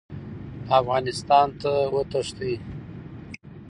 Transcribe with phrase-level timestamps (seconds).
[0.79, 2.53] افغانستان ته وتښتي.